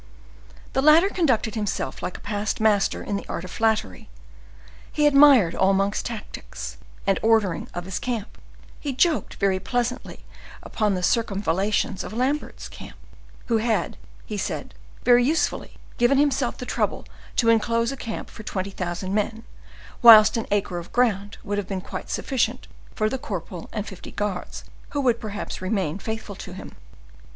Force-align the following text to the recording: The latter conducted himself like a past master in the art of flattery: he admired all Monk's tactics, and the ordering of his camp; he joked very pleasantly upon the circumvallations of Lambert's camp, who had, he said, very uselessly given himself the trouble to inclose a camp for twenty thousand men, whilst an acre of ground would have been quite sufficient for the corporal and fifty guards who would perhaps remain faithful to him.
The 0.73 0.81
latter 0.81 1.09
conducted 1.09 1.53
himself 1.53 2.01
like 2.01 2.17
a 2.17 2.21
past 2.21 2.59
master 2.59 3.03
in 3.03 3.17
the 3.17 3.25
art 3.29 3.43
of 3.43 3.51
flattery: 3.51 4.09
he 4.91 5.05
admired 5.05 5.53
all 5.53 5.75
Monk's 5.75 6.01
tactics, 6.01 6.77
and 7.05 7.17
the 7.17 7.21
ordering 7.21 7.67
of 7.75 7.85
his 7.85 7.99
camp; 7.99 8.39
he 8.79 8.93
joked 8.93 9.35
very 9.35 9.59
pleasantly 9.59 10.25
upon 10.63 10.95
the 10.95 11.03
circumvallations 11.03 12.03
of 12.03 12.13
Lambert's 12.13 12.67
camp, 12.67 12.97
who 13.45 13.57
had, 13.57 13.95
he 14.25 14.37
said, 14.37 14.73
very 15.03 15.23
uselessly 15.23 15.77
given 15.99 16.17
himself 16.17 16.57
the 16.57 16.65
trouble 16.65 17.05
to 17.35 17.49
inclose 17.49 17.91
a 17.91 17.95
camp 17.95 18.31
for 18.31 18.41
twenty 18.41 18.71
thousand 18.71 19.13
men, 19.13 19.43
whilst 20.01 20.35
an 20.35 20.47
acre 20.49 20.79
of 20.79 20.91
ground 20.91 21.37
would 21.43 21.59
have 21.59 21.67
been 21.67 21.79
quite 21.79 22.09
sufficient 22.09 22.67
for 22.95 23.07
the 23.07 23.19
corporal 23.19 23.69
and 23.71 23.85
fifty 23.85 24.09
guards 24.11 24.63
who 24.97 25.01
would 25.01 25.19
perhaps 25.19 25.61
remain 25.61 25.99
faithful 25.99 26.33
to 26.33 26.53
him. 26.53 26.71